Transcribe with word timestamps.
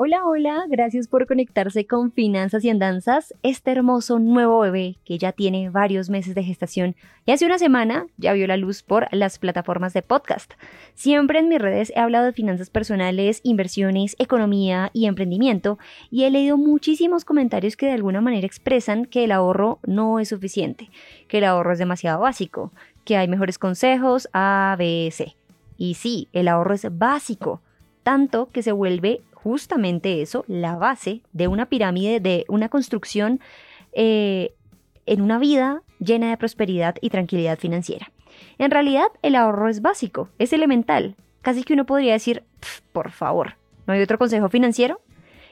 Hola, 0.00 0.24
hola, 0.24 0.64
gracias 0.68 1.08
por 1.08 1.26
conectarse 1.26 1.84
con 1.84 2.12
Finanzas 2.12 2.64
y 2.64 2.70
Andanzas, 2.70 3.34
este 3.42 3.72
hermoso 3.72 4.20
nuevo 4.20 4.60
bebé 4.60 4.94
que 5.04 5.18
ya 5.18 5.32
tiene 5.32 5.70
varios 5.70 6.08
meses 6.08 6.36
de 6.36 6.44
gestación 6.44 6.94
y 7.26 7.32
hace 7.32 7.46
una 7.46 7.58
semana 7.58 8.06
ya 8.16 8.32
vio 8.32 8.46
la 8.46 8.56
luz 8.56 8.84
por 8.84 9.08
las 9.10 9.40
plataformas 9.40 9.94
de 9.94 10.02
podcast. 10.02 10.52
Siempre 10.94 11.40
en 11.40 11.48
mis 11.48 11.60
redes 11.60 11.92
he 11.96 11.98
hablado 11.98 12.26
de 12.26 12.32
finanzas 12.32 12.70
personales, 12.70 13.40
inversiones, 13.42 14.14
economía 14.20 14.90
y 14.92 15.06
emprendimiento 15.06 15.80
y 16.12 16.22
he 16.22 16.30
leído 16.30 16.56
muchísimos 16.56 17.24
comentarios 17.24 17.76
que 17.76 17.86
de 17.86 17.94
alguna 17.94 18.20
manera 18.20 18.46
expresan 18.46 19.04
que 19.04 19.24
el 19.24 19.32
ahorro 19.32 19.80
no 19.84 20.20
es 20.20 20.28
suficiente, 20.28 20.90
que 21.26 21.38
el 21.38 21.44
ahorro 21.44 21.72
es 21.72 21.80
demasiado 21.80 22.20
básico, 22.20 22.70
que 23.04 23.16
hay 23.16 23.26
mejores 23.26 23.58
consejos 23.58 24.28
A, 24.32 24.76
B, 24.78 25.08
C. 25.10 25.34
Y 25.76 25.94
sí, 25.94 26.28
el 26.32 26.46
ahorro 26.46 26.74
es 26.74 26.86
básico, 26.88 27.62
tanto 28.04 28.48
que 28.52 28.62
se 28.62 28.70
vuelve 28.70 29.22
justamente 29.42 30.20
eso, 30.20 30.44
la 30.48 30.76
base 30.76 31.22
de 31.32 31.48
una 31.48 31.66
pirámide, 31.66 32.20
de 32.20 32.44
una 32.48 32.68
construcción 32.68 33.40
eh, 33.92 34.54
en 35.06 35.22
una 35.22 35.38
vida 35.38 35.82
llena 36.00 36.30
de 36.30 36.36
prosperidad 36.36 36.96
y 37.00 37.10
tranquilidad 37.10 37.58
financiera. 37.58 38.10
En 38.58 38.70
realidad, 38.70 39.08
el 39.22 39.36
ahorro 39.36 39.68
es 39.68 39.80
básico, 39.80 40.28
es 40.38 40.52
elemental. 40.52 41.16
Casi 41.40 41.62
que 41.62 41.74
uno 41.74 41.86
podría 41.86 42.12
decir, 42.12 42.42
por 42.92 43.10
favor, 43.10 43.56
¿no 43.86 43.94
hay 43.94 44.02
otro 44.02 44.18
consejo 44.18 44.48
financiero? 44.48 45.00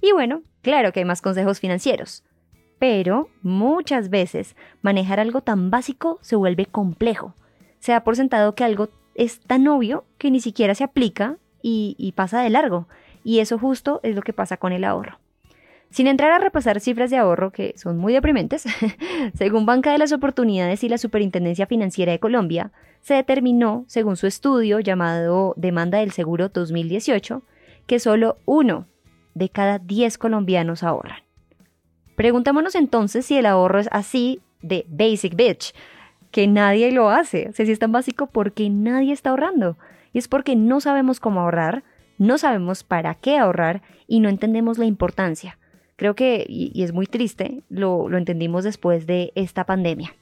Y 0.00 0.12
bueno, 0.12 0.42
claro 0.62 0.92
que 0.92 1.00
hay 1.00 1.06
más 1.06 1.22
consejos 1.22 1.58
financieros. 1.58 2.22
Pero 2.78 3.28
muchas 3.42 4.08
veces 4.10 4.56
manejar 4.82 5.20
algo 5.20 5.40
tan 5.40 5.70
básico 5.70 6.18
se 6.22 6.36
vuelve 6.36 6.66
complejo. 6.66 7.34
Se 7.78 7.92
da 7.92 8.04
por 8.04 8.16
sentado 8.16 8.54
que 8.54 8.64
algo 8.64 8.90
es 9.14 9.40
tan 9.40 9.66
obvio 9.68 10.04
que 10.18 10.30
ni 10.30 10.40
siquiera 10.40 10.74
se 10.74 10.84
aplica 10.84 11.38
y 11.62 12.12
pasa 12.16 12.40
de 12.40 12.50
largo. 12.50 12.88
Y 13.24 13.40
eso 13.40 13.58
justo 13.58 14.00
es 14.02 14.14
lo 14.14 14.22
que 14.22 14.32
pasa 14.32 14.56
con 14.56 14.72
el 14.72 14.84
ahorro. 14.84 15.18
Sin 15.90 16.06
entrar 16.06 16.30
a 16.30 16.38
repasar 16.38 16.80
cifras 16.80 17.10
de 17.10 17.16
ahorro 17.16 17.50
que 17.50 17.74
son 17.76 17.98
muy 17.98 18.12
deprimentes, 18.12 18.64
según 19.34 19.66
Banca 19.66 19.90
de 19.90 19.98
las 19.98 20.12
Oportunidades 20.12 20.84
y 20.84 20.88
la 20.88 20.98
Superintendencia 20.98 21.66
Financiera 21.66 22.12
de 22.12 22.20
Colombia, 22.20 22.70
se 23.00 23.14
determinó, 23.14 23.84
según 23.88 24.16
su 24.16 24.26
estudio 24.26 24.78
llamado 24.78 25.54
Demanda 25.56 25.98
del 25.98 26.12
Seguro 26.12 26.48
2018, 26.48 27.42
que 27.86 27.98
solo 27.98 28.36
uno 28.44 28.86
de 29.34 29.48
cada 29.48 29.78
10 29.78 30.16
colombianos 30.18 30.82
ahorran. 30.82 31.22
Preguntémonos 32.14 32.74
entonces 32.74 33.26
si 33.26 33.36
el 33.36 33.46
ahorro 33.46 33.80
es 33.80 33.88
así 33.90 34.40
de 34.62 34.86
basic 34.88 35.34
bitch, 35.34 35.74
que 36.30 36.46
nadie 36.46 36.92
lo 36.92 37.10
hace. 37.10 37.52
si 37.52 37.62
es 37.62 37.78
tan 37.78 37.92
básico, 37.92 38.26
porque 38.26 38.70
nadie 38.70 39.12
está 39.12 39.30
ahorrando? 39.30 39.76
Y 40.12 40.18
es 40.18 40.28
porque 40.28 40.54
no 40.54 40.80
sabemos 40.80 41.18
cómo 41.18 41.40
ahorrar, 41.40 41.82
no 42.20 42.36
sabemos 42.36 42.84
para 42.84 43.14
qué 43.14 43.38
ahorrar 43.38 43.80
y 44.06 44.20
no 44.20 44.28
entendemos 44.28 44.76
la 44.76 44.84
importancia. 44.84 45.58
Creo 45.96 46.14
que, 46.14 46.44
y, 46.46 46.82
es 46.82 46.92
muy 46.92 47.06
triste, 47.06 47.62
lo, 47.70 48.10
lo 48.10 48.18
entendimos 48.18 48.62
después 48.62 49.06
de 49.06 49.32
esta 49.34 49.64
pandemia. 49.64 50.14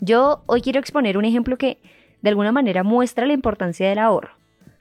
Yo 0.00 0.42
hoy 0.44 0.60
quiero 0.60 0.78
exponer 0.78 1.16
un 1.16 1.24
ejemplo 1.24 1.56
que 1.56 1.80
de 2.20 2.28
alguna 2.28 2.52
manera 2.52 2.82
muestra 2.82 3.24
la 3.24 3.32
importancia 3.32 3.88
del 3.88 3.98
ahorro. 3.98 4.32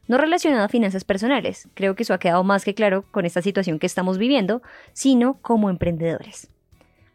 No 0.09 0.17
relacionado 0.17 0.65
a 0.65 0.67
finanzas 0.67 1.05
personales, 1.05 1.69
creo 1.75 1.95
que 1.95 2.03
eso 2.03 2.13
ha 2.13 2.19
quedado 2.19 2.43
más 2.43 2.65
que 2.65 2.73
claro 2.73 3.05
con 3.11 3.25
esta 3.25 3.41
situación 3.41 3.79
que 3.79 3.85
estamos 3.85 4.17
viviendo, 4.17 4.61
sino 4.91 5.35
como 5.41 5.69
emprendedores. 5.69 6.49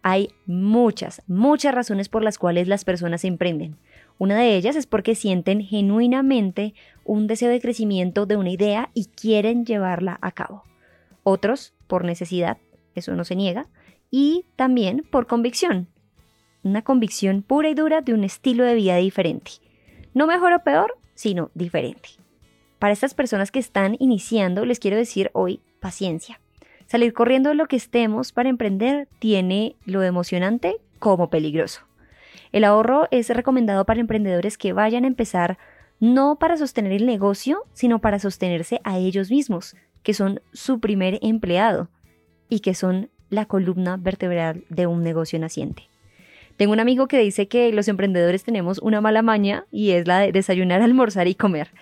Hay 0.00 0.30
muchas, 0.46 1.20
muchas 1.26 1.74
razones 1.74 2.08
por 2.08 2.24
las 2.24 2.38
cuales 2.38 2.66
las 2.66 2.86
personas 2.86 3.24
emprenden. 3.26 3.76
Una 4.18 4.38
de 4.38 4.56
ellas 4.56 4.76
es 4.76 4.86
porque 4.86 5.14
sienten 5.14 5.60
genuinamente 5.60 6.74
un 7.04 7.26
deseo 7.26 7.50
de 7.50 7.60
crecimiento 7.60 8.26
de 8.26 8.36
una 8.36 8.50
idea 8.50 8.90
y 8.94 9.06
quieren 9.06 9.66
llevarla 9.66 10.18
a 10.22 10.32
cabo. 10.32 10.64
Otros 11.22 11.74
por 11.86 12.04
necesidad, 12.04 12.58
eso 12.94 13.14
no 13.14 13.24
se 13.24 13.36
niega, 13.36 13.68
y 14.10 14.46
también 14.56 15.04
por 15.10 15.26
convicción. 15.26 15.88
Una 16.62 16.82
convicción 16.82 17.42
pura 17.42 17.68
y 17.68 17.74
dura 17.74 18.00
de 18.00 18.14
un 18.14 18.24
estilo 18.24 18.64
de 18.64 18.74
vida 18.74 18.96
diferente. 18.96 19.52
No 20.14 20.26
mejor 20.26 20.52
o 20.52 20.64
peor, 20.64 20.94
sino 21.14 21.50
diferente. 21.54 22.08
Para 22.78 22.92
estas 22.92 23.14
personas 23.14 23.50
que 23.50 23.58
están 23.58 23.96
iniciando, 23.98 24.64
les 24.64 24.80
quiero 24.80 24.96
decir 24.96 25.30
hoy 25.32 25.60
paciencia. 25.80 26.40
Salir 26.86 27.12
corriendo 27.12 27.50
de 27.50 27.56
lo 27.56 27.66
que 27.66 27.76
estemos 27.76 28.32
para 28.32 28.48
emprender 28.48 29.08
tiene 29.18 29.76
lo 29.84 30.02
emocionante 30.02 30.76
como 30.98 31.28
peligroso. 31.28 31.85
El 32.56 32.64
ahorro 32.64 33.06
es 33.10 33.28
recomendado 33.28 33.84
para 33.84 34.00
emprendedores 34.00 34.56
que 34.56 34.72
vayan 34.72 35.04
a 35.04 35.08
empezar 35.08 35.58
no 36.00 36.38
para 36.38 36.56
sostener 36.56 36.92
el 36.92 37.04
negocio, 37.04 37.64
sino 37.74 37.98
para 37.98 38.18
sostenerse 38.18 38.80
a 38.82 38.96
ellos 38.96 39.30
mismos, 39.30 39.76
que 40.02 40.14
son 40.14 40.40
su 40.54 40.80
primer 40.80 41.18
empleado 41.20 41.90
y 42.48 42.60
que 42.60 42.72
son 42.72 43.10
la 43.28 43.44
columna 43.44 43.98
vertebral 43.98 44.64
de 44.70 44.86
un 44.86 45.02
negocio 45.02 45.38
naciente. 45.38 45.90
Tengo 46.56 46.72
un 46.72 46.80
amigo 46.80 47.08
que 47.08 47.18
dice 47.18 47.46
que 47.46 47.70
los 47.74 47.88
emprendedores 47.88 48.42
tenemos 48.42 48.78
una 48.78 49.02
mala 49.02 49.20
maña 49.20 49.66
y 49.70 49.90
es 49.90 50.06
la 50.06 50.20
de 50.20 50.32
desayunar, 50.32 50.80
almorzar 50.80 51.28
y 51.28 51.34
comer. 51.34 51.72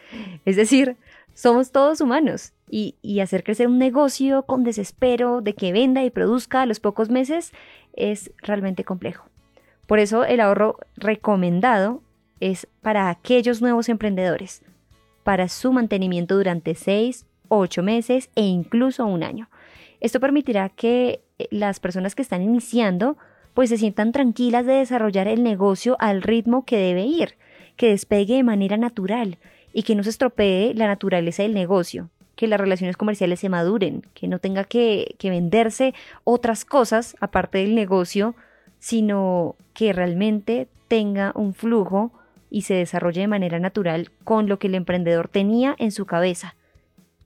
Es 0.45 0.57
decir, 0.57 0.97
somos 1.35 1.71
todos 1.71 2.01
humanos 2.01 2.53
y, 2.69 2.97
y, 3.01 3.21
hacer 3.21 3.45
crecer 3.45 3.69
un 3.69 3.79
negocio 3.79 4.43
con 4.43 4.65
desespero 4.65 5.41
de 5.41 5.55
que 5.55 5.73
venda 5.73 6.03
y 6.03 6.11
produzca 6.11 6.63
a 6.63 6.67
los 6.67 6.81
pocos 6.81 7.11
meses 7.11 7.53
es 7.93 8.33
realmente 8.43 8.83
complejo. 8.83 9.31
Por 9.87 9.99
eso 9.99 10.25
el 10.25 10.41
ahorro 10.41 10.79
recomendado 10.97 12.03
es 12.41 12.67
para 12.83 13.11
aquellos 13.11 13.61
nuevos 13.61 13.89
emprendedores, 13.89 14.63
para 15.23 15.49
su 15.49 15.73
mantenimiento 15.73 16.37
durante 16.37 16.75
6, 16.75 17.27
8 17.49 17.83
meses 17.83 18.31
e 18.35 18.43
incluso 18.43 19.07
un 19.07 19.23
año. 19.23 19.49
Esto 20.01 20.21
permitirá 20.21 20.69
que 20.69 21.23
eh, 21.39 21.49
las 21.51 21.81
personas 21.81 22.15
que 22.15 22.23
están 22.23 22.43
iniciando 22.43 23.17
pues 23.55 23.71
se 23.71 23.79
sientan 23.79 24.13
tranquilas 24.13 24.67
de 24.67 24.75
desarrollar 24.75 25.29
el 25.29 25.43
negocio 25.43 25.97
al 26.01 26.23
ritmo 26.23 26.65
que 26.65 26.77
debe 26.77 27.05
ir, 27.05 27.37
que 27.77 27.89
despegue 27.89 28.35
de 28.35 28.43
manera 28.43 28.77
natural 28.77 29.39
y 29.73 29.85
que 29.85 29.95
no 29.95 30.03
se 30.03 30.11
estropee 30.11 30.75
la 30.75 30.89
naturaleza 30.89 31.45
del 31.45 31.55
negocio, 31.55 32.11
que 32.35 32.49
las 32.49 32.61
relaciones 32.61 32.97
comerciales 32.97 33.41
se 33.41 33.49
maduren, 33.49 34.03
que 34.13 34.27
no 34.27 34.41
tenga 34.41 34.65
que, 34.65 35.15
que 35.19 35.31
venderse 35.31 35.95
otras 36.25 36.65
cosas 36.65 37.17
aparte 37.21 37.59
del 37.59 37.77
negocio 37.77 38.35
sino 38.85 39.57
que 39.73 39.95
realmente 39.95 40.69
tenga 40.89 41.33
un 41.35 41.55
flujo 41.55 42.13
y 42.51 42.63
se 42.63 42.75
desarrolle 42.75 43.23
de 43.23 43.29
manera 43.29 43.59
natural 43.59 44.11
con 44.25 44.47
lo 44.47 44.59
que 44.59 44.67
el 44.67 44.75
emprendedor 44.75 45.29
tenía 45.29 45.75
en 45.79 45.91
su 45.91 46.05
cabeza. 46.05 46.55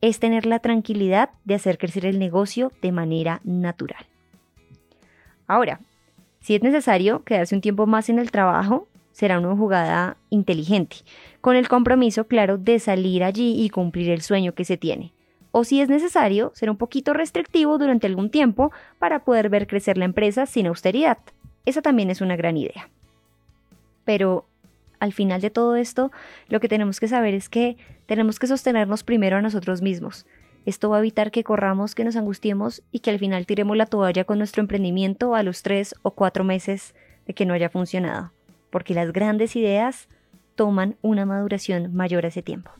Es 0.00 0.20
tener 0.20 0.46
la 0.46 0.60
tranquilidad 0.60 1.30
de 1.44 1.56
hacer 1.56 1.76
crecer 1.76 2.06
el 2.06 2.20
negocio 2.20 2.70
de 2.80 2.92
manera 2.92 3.40
natural. 3.42 4.06
Ahora, 5.48 5.80
si 6.38 6.54
es 6.54 6.62
necesario 6.62 7.24
quedarse 7.24 7.56
un 7.56 7.60
tiempo 7.60 7.88
más 7.88 8.08
en 8.08 8.20
el 8.20 8.30
trabajo, 8.30 8.86
será 9.10 9.40
una 9.40 9.56
jugada 9.56 10.16
inteligente, 10.30 10.98
con 11.40 11.56
el 11.56 11.66
compromiso 11.66 12.28
claro 12.28 12.56
de 12.56 12.78
salir 12.78 13.24
allí 13.24 13.64
y 13.64 13.68
cumplir 13.70 14.10
el 14.10 14.22
sueño 14.22 14.54
que 14.54 14.64
se 14.64 14.76
tiene. 14.76 15.12
O 15.50 15.64
si 15.64 15.80
es 15.80 15.88
necesario, 15.88 16.52
ser 16.54 16.70
un 16.70 16.76
poquito 16.76 17.14
restrictivo 17.14 17.78
durante 17.78 18.06
algún 18.06 18.30
tiempo 18.30 18.70
para 19.00 19.24
poder 19.24 19.48
ver 19.48 19.66
crecer 19.66 19.98
la 19.98 20.04
empresa 20.04 20.46
sin 20.46 20.68
austeridad. 20.68 21.18
Esa 21.64 21.82
también 21.82 22.10
es 22.10 22.20
una 22.20 22.36
gran 22.36 22.56
idea. 22.56 22.88
Pero 24.04 24.46
al 25.00 25.12
final 25.12 25.40
de 25.40 25.50
todo 25.50 25.76
esto, 25.76 26.10
lo 26.48 26.60
que 26.60 26.68
tenemos 26.68 27.00
que 27.00 27.08
saber 27.08 27.34
es 27.34 27.48
que 27.48 27.76
tenemos 28.06 28.38
que 28.38 28.46
sostenernos 28.46 29.04
primero 29.04 29.36
a 29.36 29.42
nosotros 29.42 29.82
mismos. 29.82 30.26
Esto 30.66 30.90
va 30.90 30.96
a 30.96 31.00
evitar 31.00 31.30
que 31.30 31.44
corramos, 31.44 31.94
que 31.94 32.04
nos 32.04 32.16
angustiemos 32.16 32.82
y 32.90 33.00
que 33.00 33.10
al 33.10 33.18
final 33.18 33.46
tiremos 33.46 33.76
la 33.76 33.86
toalla 33.86 34.24
con 34.24 34.38
nuestro 34.38 34.60
emprendimiento 34.60 35.34
a 35.34 35.42
los 35.42 35.62
tres 35.62 35.94
o 36.02 36.10
cuatro 36.10 36.44
meses 36.44 36.94
de 37.26 37.34
que 37.34 37.46
no 37.46 37.54
haya 37.54 37.70
funcionado, 37.70 38.32
porque 38.70 38.94
las 38.94 39.12
grandes 39.12 39.56
ideas 39.56 40.08
toman 40.56 40.96
una 41.02 41.24
maduración 41.24 41.94
mayor 41.94 42.24
a 42.24 42.28
ese 42.28 42.42
tiempo. 42.42 42.70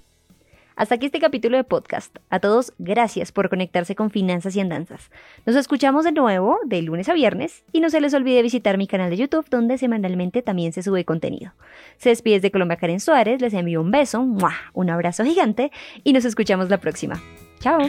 Hasta 0.79 0.95
aquí 0.95 1.07
este 1.07 1.19
capítulo 1.19 1.57
de 1.57 1.65
podcast. 1.65 2.17
A 2.31 2.39
todos, 2.39 2.73
gracias 2.79 3.33
por 3.33 3.49
conectarse 3.49 3.97
con 3.97 4.11
Finanzas 4.13 4.55
y 4.55 4.61
Andanzas. 4.61 5.11
Nos 5.45 5.57
escuchamos 5.57 6.05
de 6.05 6.13
nuevo 6.13 6.57
de 6.65 6.81
lunes 6.83 7.09
a 7.09 7.15
viernes 7.15 7.65
y 7.73 7.81
no 7.81 7.91
se 7.91 8.01
les 8.01 8.15
olvide 8.15 8.43
visitar 8.43 8.79
mi 8.79 8.87
canal 8.87 9.11
de 9.11 9.17
YouTube 9.17 9.45
donde 9.51 9.77
semanalmente 9.77 10.41
también 10.41 10.73
se 10.73 10.85
sube 10.85 11.05
contenido. 11.05 11.53
Se 11.97 12.11
despide 12.11 12.39
de 12.39 12.53
Colombia 12.53 12.77
Karen 12.77 13.01
Suárez, 13.01 13.41
les 13.41 13.55
envío 13.55 13.81
un 13.81 13.91
beso, 13.91 14.25
un 14.73 14.91
abrazo 14.91 15.25
gigante 15.25 15.73
y 16.05 16.13
nos 16.13 16.25
escuchamos 16.25 16.71
la 16.71 16.79
próxima. 16.79 17.21
Chao. 17.59 17.81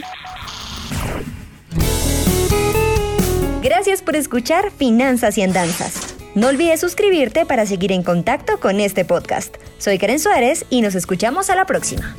Gracias 3.62 4.02
por 4.02 4.16
escuchar 4.16 4.72
Finanzas 4.72 5.38
y 5.38 5.42
Andanzas. 5.42 6.16
No 6.34 6.48
olvides 6.48 6.80
suscribirte 6.80 7.46
para 7.46 7.66
seguir 7.66 7.92
en 7.92 8.02
contacto 8.02 8.58
con 8.58 8.80
este 8.80 9.04
podcast. 9.04 9.54
Soy 9.78 9.98
Karen 9.98 10.18
Suárez 10.18 10.66
y 10.70 10.80
nos 10.82 10.96
escuchamos 10.96 11.50
a 11.50 11.54
la 11.54 11.66
próxima. 11.66 12.16